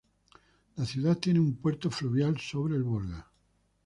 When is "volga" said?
2.81-3.29